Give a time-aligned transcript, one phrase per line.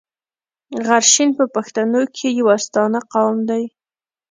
[0.85, 3.63] غرشین په پښتنو کښي يو ستانه قوم دﺉ.